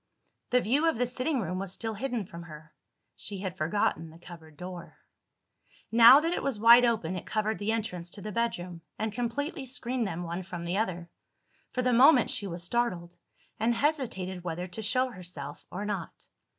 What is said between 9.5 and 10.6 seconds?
screened them one